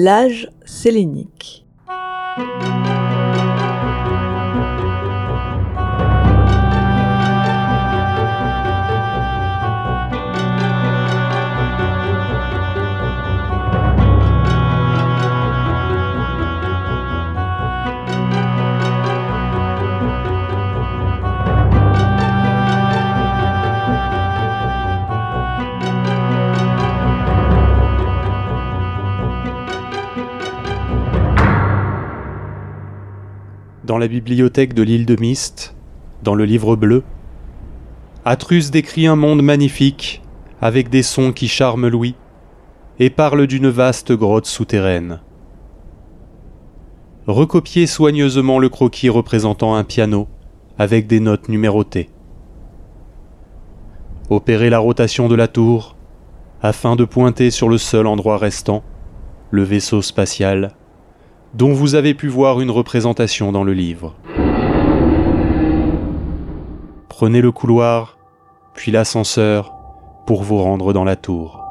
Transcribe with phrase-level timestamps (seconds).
[0.00, 1.66] L'âge sélénique.
[33.88, 35.74] Dans la bibliothèque de l'île de Mist,
[36.22, 37.04] dans le livre bleu,
[38.26, 40.20] Atrus décrit un monde magnifique,
[40.60, 42.14] avec des sons qui charment l'ouïe,
[42.98, 45.20] et parle d'une vaste grotte souterraine.
[47.26, 50.28] Recopiez soigneusement le croquis représentant un piano,
[50.78, 52.10] avec des notes numérotées.
[54.28, 55.96] Opérez la rotation de la tour,
[56.60, 58.82] afin de pointer sur le seul endroit restant,
[59.50, 60.74] le vaisseau spatial,
[61.54, 64.14] dont vous avez pu voir une représentation dans le livre.
[67.08, 68.18] Prenez le couloir,
[68.74, 69.72] puis l'ascenseur,
[70.26, 71.64] pour vous rendre dans la tour.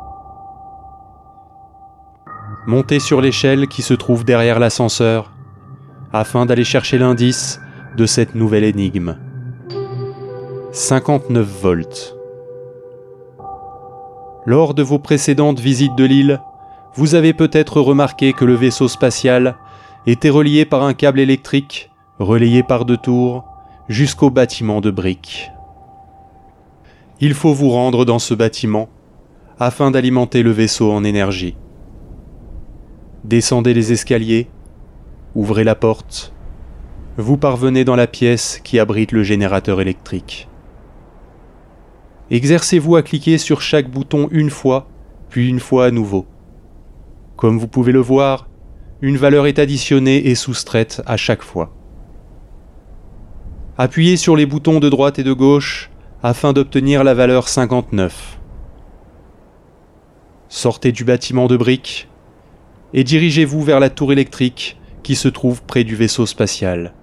[2.65, 5.31] Montez sur l'échelle qui se trouve derrière l'ascenseur,
[6.11, 7.61] afin d'aller chercher l'indice
[7.95, 9.17] de cette nouvelle énigme.
[10.71, 12.15] 59 volts.
[14.45, 16.41] Lors de vos précédentes visites de l'île,
[16.95, 19.55] vous avez peut-être remarqué que le vaisseau spatial
[20.07, 23.43] était relié par un câble électrique, relayé par deux tours,
[23.89, 25.51] jusqu'au bâtiment de briques.
[27.19, 28.87] Il faut vous rendre dans ce bâtiment
[29.59, 31.55] afin d'alimenter le vaisseau en énergie.
[33.25, 34.47] Descendez les escaliers,
[35.35, 36.33] ouvrez la porte,
[37.17, 40.47] vous parvenez dans la pièce qui abrite le générateur électrique.
[42.29, 44.87] Exercez-vous à cliquer sur chaque bouton une fois,
[45.29, 46.25] puis une fois à nouveau.
[47.35, 48.46] Comme vous pouvez le voir,
[49.01, 51.71] une valeur est additionnée et soustraite à chaque fois.
[53.77, 55.91] Appuyez sur les boutons de droite et de gauche
[56.23, 58.39] afin d'obtenir la valeur 59.
[60.49, 62.09] Sortez du bâtiment de briques
[62.93, 66.93] et dirigez-vous vers la tour électrique qui se trouve près du vaisseau spatial.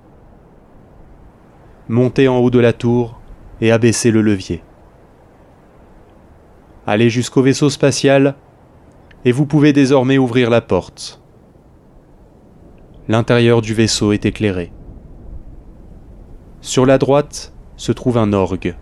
[1.88, 3.20] Montez en haut de la tour
[3.60, 4.62] et abaissez le levier.
[6.86, 8.34] Allez jusqu'au vaisseau spatial
[9.24, 11.23] et vous pouvez désormais ouvrir la porte.
[13.06, 14.72] L'intérieur du vaisseau est éclairé.
[16.62, 18.76] Sur la droite se trouve un orgue.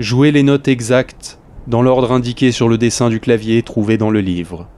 [0.00, 4.20] Jouez les notes exactes dans l'ordre indiqué sur le dessin du clavier trouvé dans le
[4.20, 4.68] livre.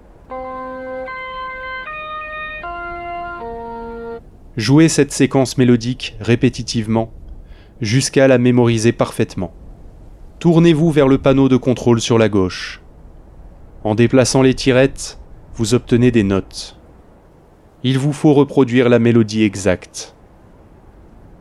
[4.59, 7.11] Jouez cette séquence mélodique répétitivement
[7.81, 9.55] jusqu'à la mémoriser parfaitement.
[10.39, 12.83] Tournez-vous vers le panneau de contrôle sur la gauche.
[13.85, 15.19] En déplaçant les tirettes,
[15.55, 16.79] vous obtenez des notes.
[17.85, 20.15] Il vous faut reproduire la mélodie exacte.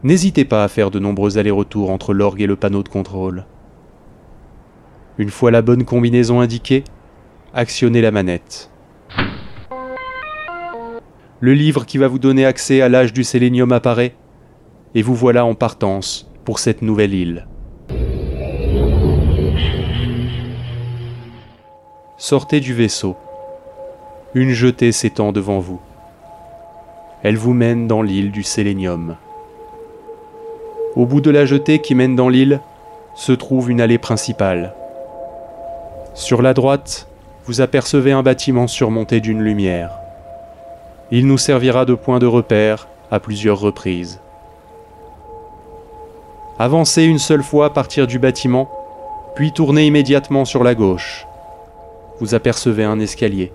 [0.04, 3.46] N'hésitez pas à faire de nombreux allers-retours entre l'orgue et le panneau de contrôle.
[5.18, 6.84] Une fois la bonne combinaison indiquée,
[7.54, 8.70] actionnez la manette.
[11.40, 14.16] Le livre qui va vous donner accès à l'âge du sélénium apparaît,
[14.94, 17.48] et vous voilà en partance pour cette nouvelle île.
[22.18, 23.16] Sortez du vaisseau.
[24.34, 25.80] Une jetée s'étend devant vous.
[27.26, 29.16] Elle vous mène dans l'île du sélénium.
[30.96, 32.62] Au bout de la jetée qui mène dans l'île
[33.16, 34.76] se trouve une allée principale.
[36.14, 37.08] Sur la droite,
[37.48, 39.90] vous apercevez un bâtiment surmonté d'une lumière.
[41.10, 44.20] Il nous servira de point de repère à plusieurs reprises.
[46.60, 48.70] Avancez une seule fois à partir du bâtiment,
[49.34, 51.26] puis tournez immédiatement sur la gauche.
[52.20, 53.52] Vous apercevez un escalier.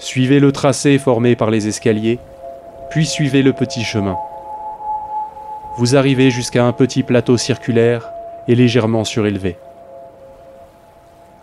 [0.00, 2.18] Suivez le tracé formé par les escaliers,
[2.88, 4.16] puis suivez le petit chemin.
[5.76, 8.10] Vous arrivez jusqu'à un petit plateau circulaire
[8.48, 9.58] et légèrement surélevé.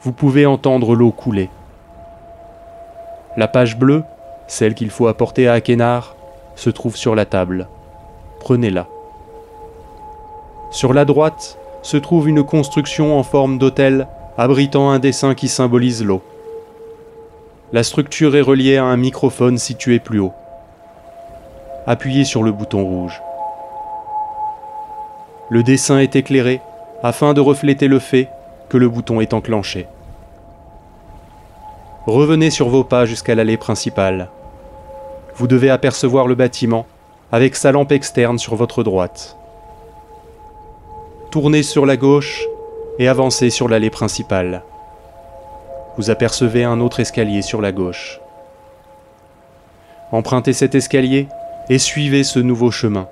[0.01, 1.51] Vous pouvez entendre l'eau couler.
[3.37, 4.03] La page bleue,
[4.47, 6.15] celle qu'il faut apporter à Akenar,
[6.55, 7.67] se trouve sur la table.
[8.39, 8.87] Prenez-la.
[10.71, 16.03] Sur la droite se trouve une construction en forme d'autel abritant un dessin qui symbolise
[16.03, 16.23] l'eau.
[17.73, 20.31] La structure est reliée à un microphone situé plus haut.
[21.85, 23.21] Appuyez sur le bouton rouge.
[25.49, 26.61] Le dessin est éclairé
[27.03, 28.29] afin de refléter le fait
[28.69, 29.85] que le bouton est enclenché.
[32.05, 34.29] Revenez sur vos pas jusqu'à l'allée principale.
[35.35, 36.85] Vous devez apercevoir le bâtiment
[37.33, 39.35] avec sa lampe externe sur votre droite.
[41.31, 42.45] Tournez sur la gauche
[42.97, 44.63] et avancez sur l'allée principale.
[45.97, 48.21] Vous apercevez un autre escalier sur la gauche.
[50.11, 51.27] Empruntez cet escalier
[51.69, 53.07] et suivez ce nouveau chemin.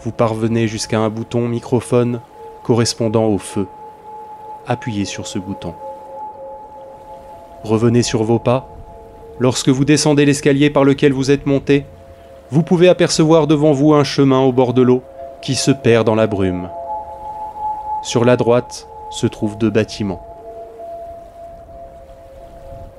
[0.00, 2.20] Vous parvenez jusqu'à un bouton microphone
[2.64, 3.66] correspondant au feu.
[4.66, 5.74] Appuyez sur ce bouton.
[7.62, 8.68] Revenez sur vos pas.
[9.38, 11.86] Lorsque vous descendez l'escalier par lequel vous êtes monté,
[12.50, 15.02] vous pouvez apercevoir devant vous un chemin au bord de l'eau
[15.42, 16.68] qui se perd dans la brume.
[18.02, 20.25] Sur la droite se trouvent deux bâtiments.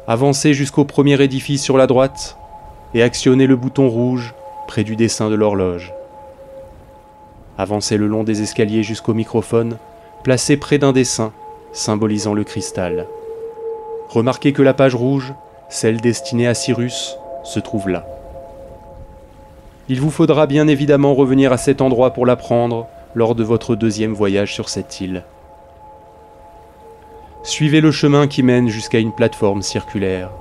[0.09, 2.37] Avancez jusqu'au premier édifice sur la droite
[2.93, 4.33] et actionnez le bouton rouge
[4.65, 5.93] près du dessin de l'horloge.
[7.57, 9.75] Avancez le long des escaliers jusqu'au microphone,
[10.23, 11.33] placé près d'un dessin
[11.73, 13.05] symbolisant le cristal.
[14.07, 15.33] Remarquez que la page rouge,
[15.67, 18.07] celle destinée à Cyrus, se trouve là.
[19.89, 23.75] Il vous faudra bien évidemment revenir à cet endroit pour la prendre lors de votre
[23.75, 25.25] deuxième voyage sur cette île.
[27.47, 30.31] Suivez le chemin qui mène jusqu'à une plateforme circulaire.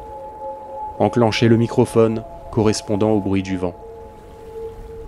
[0.98, 3.74] Enclenchez le microphone correspondant au bruit du vent.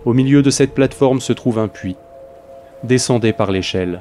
[0.05, 1.97] Au milieu de cette plateforme se trouve un puits.
[2.85, 4.01] Descendez par l'échelle.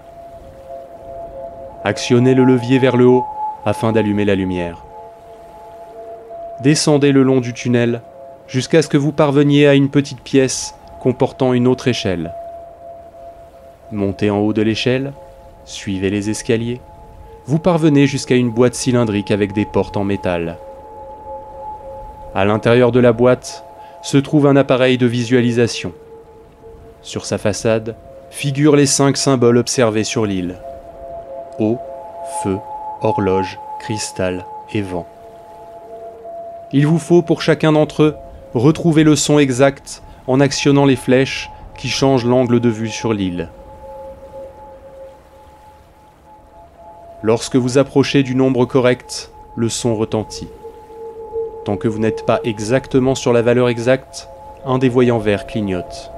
[1.84, 3.26] Actionnez le levier vers le haut
[3.66, 4.86] afin d'allumer la lumière.
[6.62, 8.02] Descendez le long du tunnel
[8.48, 12.32] jusqu'à ce que vous parveniez à une petite pièce comportant une autre échelle.
[13.92, 15.14] Montez en haut de l'échelle,
[15.66, 16.80] suivez les escaliers,
[17.48, 20.58] vous parvenez jusqu'à une boîte cylindrique avec des portes en métal.
[22.36, 23.64] À l'intérieur de la boîte
[24.04, 25.94] se trouve un appareil de visualisation.
[27.02, 27.96] Sur sa façade
[28.30, 30.60] figurent les cinq symboles observés sur l'île.
[31.60, 31.78] Eau,
[32.44, 32.58] feu,
[33.02, 35.08] horloge, cristal et vent.
[36.74, 38.16] Il vous faut pour chacun d'entre eux
[38.54, 43.50] retrouver le son exact en actionnant les flèches qui changent l'angle de vue sur l'île.
[47.24, 50.48] Lorsque vous approchez du nombre correct, le son retentit.
[51.66, 54.30] Tant que vous n'êtes pas exactement sur la valeur exacte,
[54.66, 56.12] un des voyants verts clignote.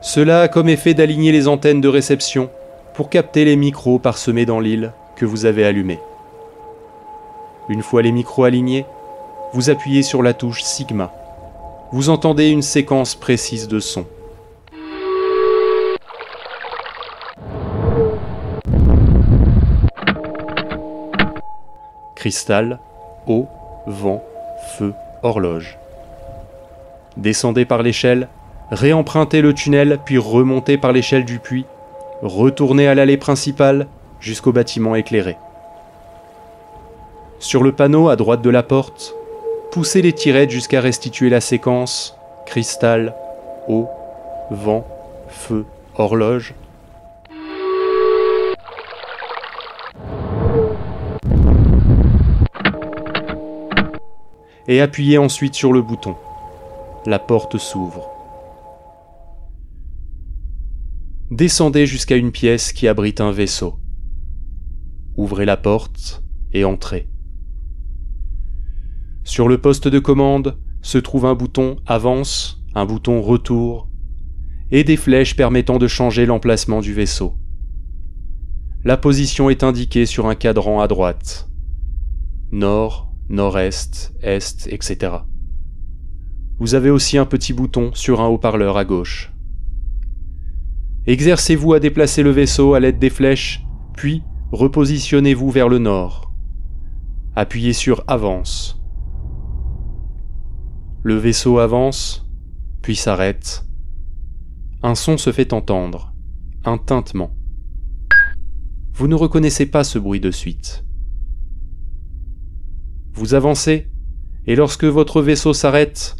[0.00, 2.48] Cela a comme effet d'aligner les antennes de réception
[2.94, 6.00] pour capter les micros parsemés dans l'île que vous avez allumés.
[7.68, 8.86] Une fois les micros alignés,
[9.52, 11.12] vous appuyez sur la touche Sigma.
[11.92, 14.06] Vous entendez une séquence précise de sons.
[22.18, 22.80] Cristal,
[23.28, 23.46] eau,
[23.86, 24.24] vent,
[24.76, 24.92] feu,
[25.22, 25.78] horloge.
[27.16, 28.26] Descendez par l'échelle,
[28.72, 31.64] réempruntez le tunnel, puis remontez par l'échelle du puits,
[32.20, 33.86] retournez à l'allée principale
[34.18, 35.36] jusqu'au bâtiment éclairé.
[37.38, 39.14] Sur le panneau à droite de la porte,
[39.70, 42.16] poussez les tirettes jusqu'à restituer la séquence
[42.46, 43.14] cristal,
[43.68, 43.86] eau,
[44.50, 44.84] vent,
[45.28, 45.64] feu,
[45.94, 46.52] horloge
[54.68, 56.14] et appuyez ensuite sur le bouton.
[57.06, 58.10] La porte s'ouvre.
[61.30, 63.78] Descendez jusqu'à une pièce qui abrite un vaisseau.
[65.16, 66.22] Ouvrez la porte
[66.52, 67.08] et entrez.
[69.24, 73.88] Sur le poste de commande se trouve un bouton Avance, un bouton Retour
[74.70, 77.34] et des flèches permettant de changer l'emplacement du vaisseau.
[78.84, 81.48] La position est indiquée sur un cadran à droite.
[82.52, 85.18] Nord, nord-est, est, etc.
[86.58, 89.32] Vous avez aussi un petit bouton sur un haut-parleur à gauche.
[91.06, 93.64] Exercez-vous à déplacer le vaisseau à l'aide des flèches,
[93.96, 96.32] puis repositionnez-vous vers le nord.
[97.36, 98.82] Appuyez sur Avance.
[101.04, 102.28] Le vaisseau avance,
[102.82, 103.64] puis s'arrête.
[104.82, 106.12] Un son se fait entendre,
[106.64, 107.30] un tintement.
[108.92, 110.84] Vous ne reconnaissez pas ce bruit de suite.
[113.18, 113.88] Vous avancez,
[114.46, 116.14] et lorsque votre vaisseau s'arrête,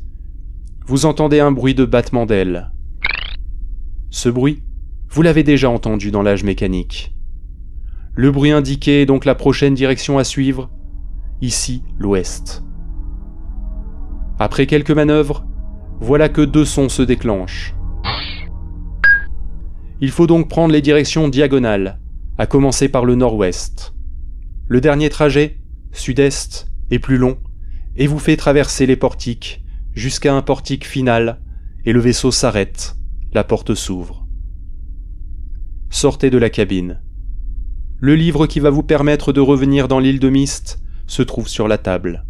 [0.84, 2.72] vous entendez un bruit de battement d'ailes.
[4.10, 4.64] Ce bruit,
[5.08, 7.14] vous l'avez déjà entendu dans l'âge mécanique.
[8.16, 10.70] Le bruit indiqué est donc la prochaine direction à suivre,
[11.40, 12.64] ici l'ouest.
[14.40, 15.46] Après quelques manœuvres,
[16.00, 17.76] voilà que deux sons se déclenchent.
[20.00, 22.00] Il faut donc prendre les directions diagonales,
[22.38, 23.94] à commencer par le nord-ouest.
[24.66, 25.60] Le dernier trajet,
[25.92, 27.38] sud-est, est plus long,
[27.96, 29.64] et vous fait traverser les portiques
[29.94, 31.40] jusqu'à un portique final,
[31.84, 32.96] et le vaisseau s'arrête,
[33.32, 34.26] la porte s'ouvre.
[35.90, 37.00] Sortez de la cabine.
[37.98, 41.66] Le livre qui va vous permettre de revenir dans l'île de Mist se trouve sur
[41.66, 42.24] la table.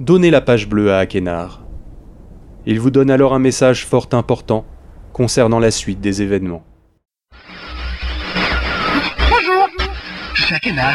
[0.00, 1.66] Donnez la page bleue à Akenar.
[2.64, 4.64] Il vous donne alors un message fort important
[5.12, 6.64] concernant la suite des événements.
[10.54, 10.94] Akenar.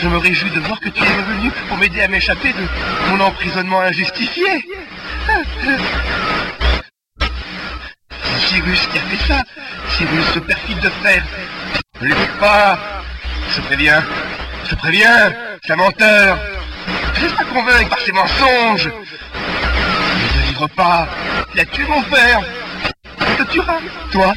[0.00, 3.20] Je me réjouis de voir que tu es revenu pour m'aider à m'échapper de mon
[3.24, 4.64] emprisonnement injustifié.
[8.22, 9.42] C'est Cyrus qui a fait ça.
[9.96, 11.24] Cyrus, ce perfide de fer.
[12.00, 12.78] Ne l'écoute pas.
[13.56, 14.04] Je préviens.
[14.70, 15.32] Je préviens.
[15.64, 16.38] C'est un menteur.
[17.14, 18.86] Je laisse pas convaincre par ses mensonges.
[18.86, 21.08] Ne te livre pas.
[21.54, 22.40] Il a tué mon père.
[23.20, 23.78] Il te tuera,
[24.12, 24.32] toi?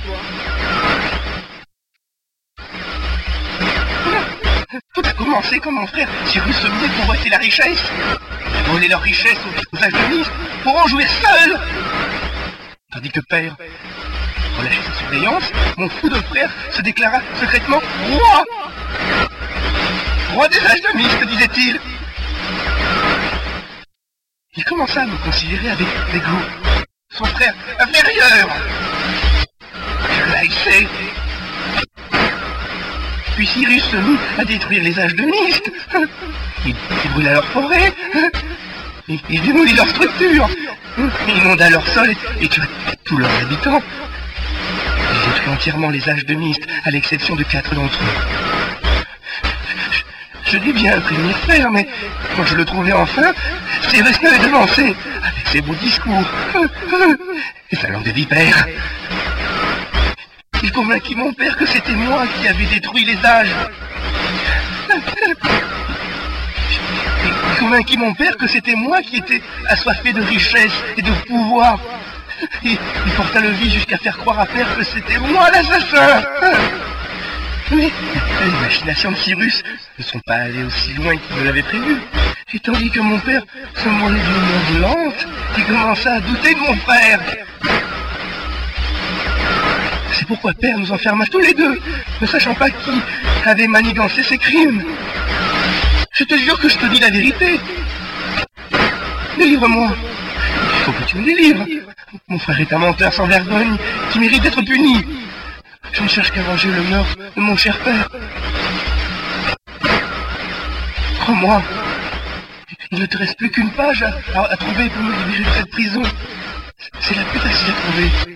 [5.23, 7.83] Commencé quand mon frère Cyrus se met pour voter la richesse.
[8.65, 10.31] Voler leur richesse aux, aux alchimistes
[10.63, 11.59] pour en jouir seul.
[12.91, 13.55] Tandis que père
[14.57, 15.43] relâchait sa surveillance,
[15.77, 18.43] mon fou de frère se déclara secrètement roi.
[20.33, 21.79] Roi des alchimistes, disait-il.
[24.55, 26.45] Il commença à me considérer avec dégoût.
[27.11, 28.49] Son frère inférieur.
[30.09, 30.87] Je l'haïssais.
[33.45, 35.71] Cyrus se mit à détruire les âges de Myste.
[36.65, 37.93] Il, il brûla leur forêt.
[39.07, 40.47] Il, démolit leur structure.
[41.27, 42.49] Il inonda leur sol et, et
[43.03, 43.81] tous leurs habitants.
[45.13, 49.49] Il détruit entièrement les âges de Myste, à l'exception de quatre d'entre eux.
[50.45, 51.87] Je, dis bien prévenir frère, mais
[52.35, 53.31] quand je le trouvais enfin,
[53.89, 56.25] Cyrus m'avait devancé avec ses beaux discours
[57.71, 58.67] et sa langue de vipère.
[60.63, 63.55] Il convainquit mon père que c'était moi qui avais détruit les âges.
[67.23, 71.79] Il convainquit mon père que c'était moi qui étais assoiffé de richesse et de pouvoir.
[72.63, 76.23] Il, il porta le vice jusqu'à faire croire à père que c'était moi l'assassin.
[77.71, 77.89] Mais
[78.43, 79.63] les machinations de Cyrus
[79.97, 82.01] ne sont pas allées aussi loin qu'il me l'avait prévu.
[82.53, 83.43] Et tandis que mon père
[83.75, 84.13] se mourrait
[84.67, 85.27] d'une lente,
[85.57, 87.19] il commença à douter de mon frère.
[90.21, 91.79] C'est pourquoi père nous enferma tous les deux,
[92.21, 92.91] ne sachant pas qui
[93.43, 94.83] avait manigancé ses crimes.
[96.13, 97.59] Je te jure que je te dis la vérité.
[99.39, 99.89] Délivre-moi.
[100.73, 101.65] Il faut que tu me délivres.
[102.27, 103.75] Mon frère est un menteur sans vergogne
[104.11, 105.03] qui mérite d'être puni.
[105.91, 108.07] Je ne cherche qu'à venger le meurtre de mon cher père.
[111.21, 111.63] Crois-moi,
[112.91, 116.03] il ne te reste plus qu'une page à trouver pour me libérer de cette prison.
[116.99, 118.30] C'est la plus facile à trouver.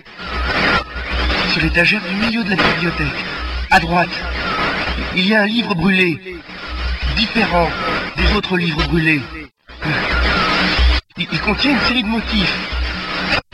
[1.56, 3.24] Sur l'étagère du milieu de la bibliothèque,
[3.70, 4.10] à droite,
[5.16, 6.20] il y a un livre brûlé,
[7.16, 7.70] différent
[8.18, 9.22] des autres livres brûlés.
[11.16, 12.54] Il, contient une série de motifs.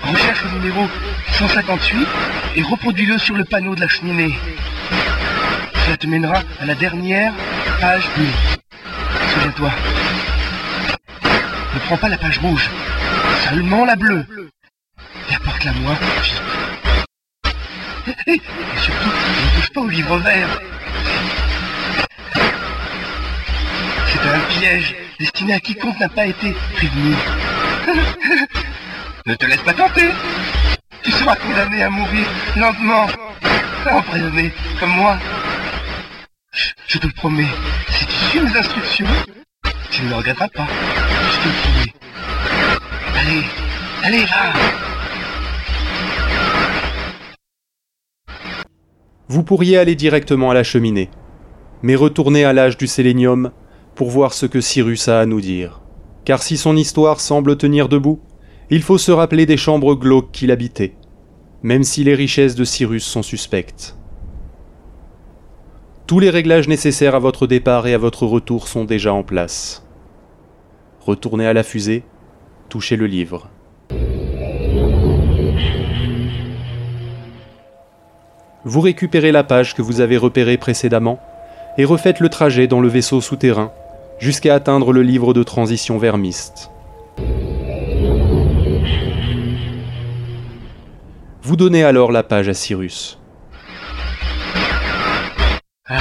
[0.02, 0.88] Recherche le numéro
[1.34, 2.08] 158
[2.56, 4.36] et reproduis-le sur le panneau de la cheminée.
[5.84, 7.32] Cela te mènera à la dernière
[7.80, 8.26] page bleue.
[9.32, 9.70] Souviens-toi.
[11.74, 12.68] Ne prends pas la page rouge,
[13.48, 14.26] seulement la bleue.
[15.30, 15.96] Et apporte-la moi.
[18.26, 18.40] Et,
[18.80, 20.60] surtout, ne touche pas au livre vert.
[24.06, 27.14] C'est un piège destiné à quiconque n'a pas été prévenu.
[29.26, 30.10] ne te laisse pas tenter.
[31.02, 33.06] Tu seras condamné à mourir lentement,
[33.90, 35.18] emprisonné comme moi.
[36.52, 37.48] Je, je te le promets,
[37.88, 39.06] si tu suis mes instructions,
[39.90, 40.66] tu ne le regretteras pas.
[41.32, 41.94] Je te le promets.
[43.16, 43.44] Allez,
[44.02, 44.91] allez, va.
[49.32, 51.08] Vous pourriez aller directement à la cheminée,
[51.80, 53.50] mais retournez à l'âge du sélénium
[53.94, 55.80] pour voir ce que Cyrus a à nous dire.
[56.26, 58.20] Car si son histoire semble tenir debout,
[58.68, 60.96] il faut se rappeler des chambres glauques qu'il habitait,
[61.62, 63.96] même si les richesses de Cyrus sont suspectes.
[66.06, 69.88] Tous les réglages nécessaires à votre départ et à votre retour sont déjà en place.
[71.00, 72.04] Retournez à la fusée,
[72.68, 73.48] touchez le livre.
[78.64, 81.18] Vous récupérez la page que vous avez repérée précédemment
[81.78, 83.72] et refaites le trajet dans le vaisseau souterrain
[84.20, 86.70] jusqu'à atteindre le livre de transition vers Myst.
[91.42, 93.18] Vous donnez alors la page à Cyrus.
[95.88, 95.98] Ah,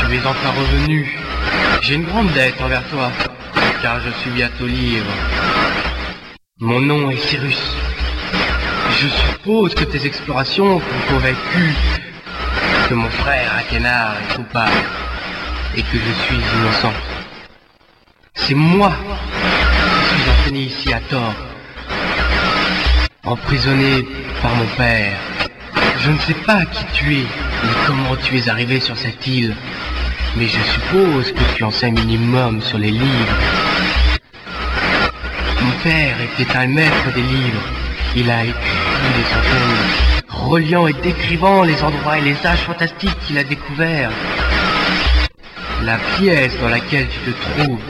[0.00, 1.16] tu es enfin revenu.
[1.82, 3.12] J'ai une grande dette envers toi,
[3.80, 5.06] car je suis bientôt libre.
[6.58, 7.89] Mon nom est Cyrus.
[9.00, 11.74] Je suppose que tes explorations t'ont convaincu
[12.86, 14.84] que mon frère Akenar est coupable
[15.74, 16.92] et que je suis innocent.
[18.34, 21.34] C'est moi qui suis entraîné ici à tort,
[23.24, 24.06] emprisonné
[24.42, 25.16] par mon père.
[26.00, 27.26] Je ne sais pas qui tu es
[27.64, 29.56] ni comment tu es arrivé sur cette île,
[30.36, 33.38] mais je suppose que tu en sais un minimum sur les livres.
[35.62, 37.62] Mon père était un maître des livres.
[38.16, 38.79] Il a écrit
[40.28, 44.10] reliant et décrivant les endroits et les âges fantastiques qu'il a découverts.
[45.84, 47.80] La pièce dans laquelle tu te trouves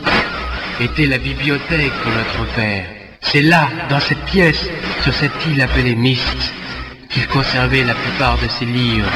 [0.80, 2.84] était la bibliothèque de notre père.
[3.20, 4.70] C'est là, dans cette pièce,
[5.02, 6.54] sur cette île appelée Mist,
[7.10, 9.10] qu'il conservait la plupart de ses livres.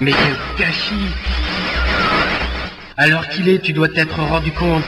[0.00, 1.12] Mais quel gâchis
[2.96, 4.84] Alors qu'il est, tu dois t'être rendu compte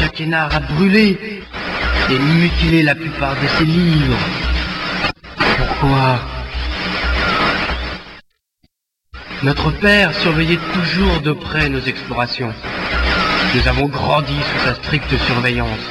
[0.00, 1.33] qu'Akenar a brûlé
[2.10, 4.18] et mutilé la plupart de ses livres.
[5.36, 6.20] Pourquoi?
[9.42, 12.52] Notre père surveillait toujours de près nos explorations.
[13.54, 15.90] Nous avons grandi sous sa stricte surveillance.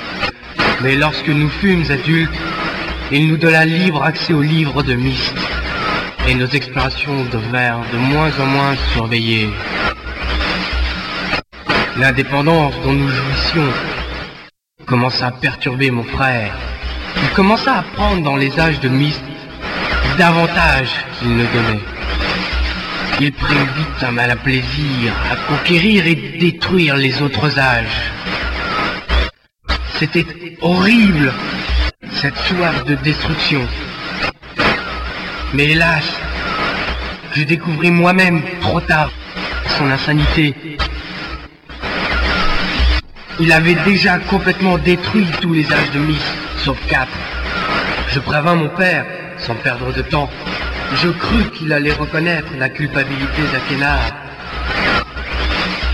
[0.82, 2.40] Mais lorsque nous fûmes adultes,
[3.12, 5.36] il nous donna libre accès aux livres de Myst.
[6.28, 9.50] Et nos explorations devinrent de moins en moins surveillées.
[11.98, 13.72] L'indépendance dont nous jouissions
[14.86, 16.54] commença à perturber mon frère.
[17.18, 19.24] Il commença à prendre dans les âges de Myst
[20.18, 21.84] davantage qu'il ne donnait.
[23.20, 28.12] Il prit vite un malin plaisir à conquérir et détruire les autres âges.
[29.96, 30.26] C'était
[30.62, 31.32] horrible,
[32.12, 33.62] cette soif de destruction.
[35.54, 36.04] Mais hélas,
[37.36, 39.12] je découvris moi-même trop tard
[39.78, 40.56] son insanité.
[43.40, 46.22] Il avait déjà complètement détruit tous les âges de Myst,
[46.58, 47.18] sauf quatre.
[48.10, 49.06] Je prévins mon père,
[49.38, 50.30] sans perdre de temps.
[50.96, 54.00] Je crus qu'il allait reconnaître la culpabilité d'Athénar.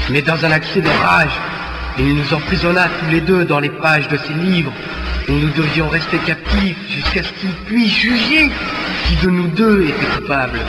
[0.09, 1.31] Mais dans un accès de rage,
[1.97, 4.73] il nous emprisonna tous les deux dans les pages de ses livres,
[5.29, 8.49] où nous devions rester captifs jusqu'à ce qu'il puisse juger
[9.07, 10.59] qui de nous deux était coupable.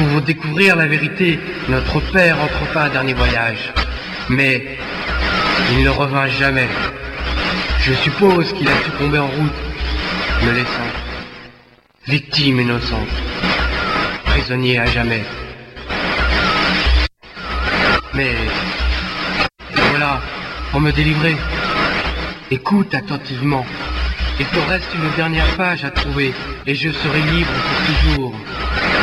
[0.00, 1.38] Pour découvrir la vérité,
[1.68, 3.72] notre père entreprint un dernier voyage.
[4.30, 4.78] Mais
[5.72, 6.68] il ne revint jamais.
[7.82, 9.60] Je suppose qu'il a succombé en route,
[10.42, 10.90] me laissant
[12.06, 13.14] victime innocente,
[14.24, 15.22] prisonnier à jamais.
[18.14, 18.34] Mais
[19.90, 20.20] voilà,
[20.70, 21.36] pour me délivrer,
[22.50, 23.66] écoute attentivement.
[24.40, 26.32] Il te reste une dernière page à trouver
[26.66, 28.34] et je serai libre pour toujours.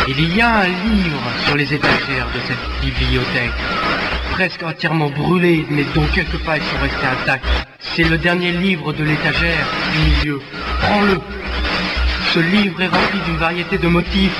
[0.09, 3.51] Il y a un livre sur les étagères de cette bibliothèque,
[4.31, 7.45] presque entièrement brûlé, mais dont quelques pages sont restées intactes.
[7.81, 10.41] C'est le dernier livre de l'étagère du milieu.
[10.79, 11.19] Prends-le.
[12.33, 14.39] Ce livre est rempli d'une variété de motifs.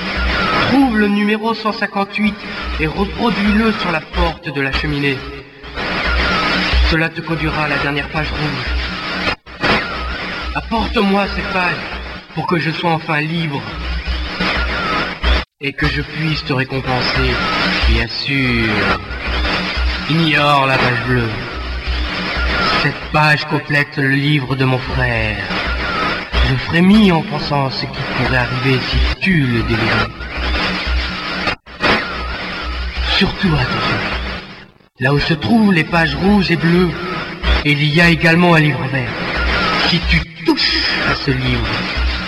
[0.70, 2.34] Trouve le numéro 158
[2.80, 5.18] et reproduis-le sur la porte de la cheminée.
[6.90, 9.68] Cela te conduira à la dernière page rouge.
[10.56, 11.76] Apporte-moi cette page
[12.36, 13.62] pour que je sois enfin libre
[15.60, 17.32] et que je puisse te récompenser,
[17.90, 18.68] bien sûr.
[20.08, 21.30] Ignore la page bleue.
[22.84, 25.38] Cette page complète le livre de mon frère.
[26.48, 30.12] Je frémis en pensant à ce qui pourrait arriver si tu le délivrais.
[33.18, 33.98] Surtout attention.
[35.00, 36.92] Là où se trouvent les pages rouges et bleues,
[37.66, 39.10] il y a également un livre vert.
[39.90, 41.68] Si tu touches à ce livre,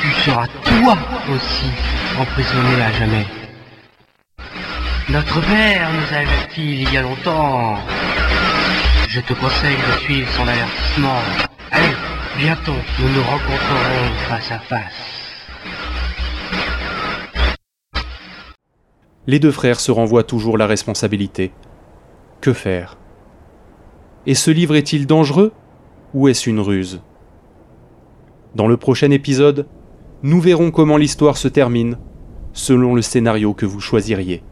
[0.02, 0.98] tu seras toi
[1.32, 3.26] aussi emprisonné à jamais.
[5.10, 7.78] Notre père nous a avertis il y a longtemps.
[9.08, 11.22] Je te conseille de suivre son avertissement.
[11.72, 11.96] Allez,
[12.38, 15.20] bientôt, nous nous rencontrerons face à face.
[19.26, 21.54] Les deux frères se renvoient toujours la responsabilité.
[22.42, 22.98] Que faire?
[24.26, 25.54] Et ce livre est-il dangereux
[26.14, 27.02] ou est-ce une ruse?
[28.56, 29.68] Dans le prochain épisode,
[30.22, 31.98] nous verrons comment l'histoire se termine
[32.54, 34.44] selon le scénario que vous choisiriez.